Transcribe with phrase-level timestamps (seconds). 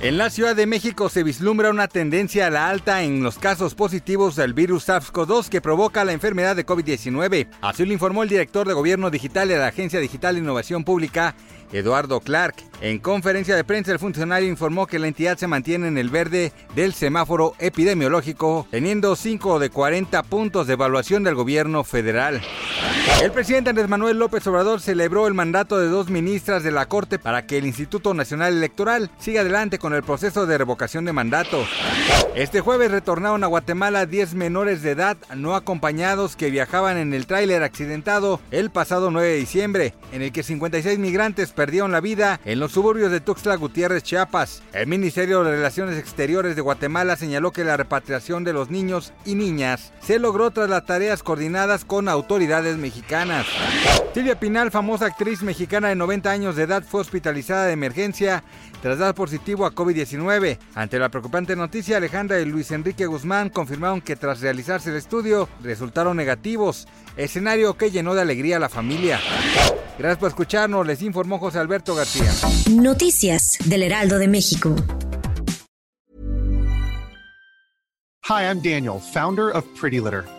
[0.00, 3.74] En la Ciudad de México se vislumbra una tendencia a la alta en los casos
[3.74, 7.48] positivos del virus SARS-CoV-2 que provoca la enfermedad de COVID-19.
[7.62, 11.34] Así lo informó el director de Gobierno Digital de la Agencia Digital de Innovación Pública,
[11.72, 12.54] Eduardo Clark.
[12.80, 16.52] En conferencia de prensa, el funcionario informó que la entidad se mantiene en el verde
[16.76, 22.40] del semáforo epidemiológico, teniendo 5 de 40 puntos de evaluación del gobierno federal.
[23.20, 27.18] El presidente Andrés Manuel López Obrador celebró el mandato de dos ministras de la Corte
[27.18, 31.64] para que el Instituto Nacional Electoral siga adelante con el proceso de revocación de mandato.
[32.34, 37.26] Este jueves retornaron a Guatemala 10 menores de edad no acompañados que viajaban en el
[37.26, 42.40] tráiler accidentado el pasado 9 de diciembre, en el que 56 migrantes perdieron la vida
[42.44, 44.62] en los suburbios de Tuxtla Gutiérrez, Chiapas.
[44.72, 49.34] El Ministerio de Relaciones Exteriores de Guatemala señaló que la repatriación de los niños y
[49.34, 53.46] niñas se logró tras las tareas coordinadas con autoridades mexicanas.
[54.14, 58.42] Silvia Pinal, famosa actriz mexicana de 90 años de edad, fue hospitalizada de emergencia
[58.82, 60.58] tras dar positivo a COVID-19.
[60.74, 65.48] Ante la preocupante noticia, Alejandra y Luis Enrique Guzmán confirmaron que tras realizarse el estudio
[65.62, 69.20] resultaron negativos, escenario que llenó de alegría a la familia.
[69.98, 72.32] Gracias por escucharnos, les informó José Alberto García.
[72.70, 74.74] Noticias del Heraldo de México.
[78.28, 80.37] Hi, I'm Daniel, founder of Pretty Litter.